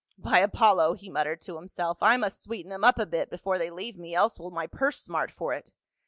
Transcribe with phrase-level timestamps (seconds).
[0.17, 3.69] "By Apollo!" he muttered to himself, "I must sweeten them up a bit before they
[3.69, 5.69] leave me, else will my purse smart for it.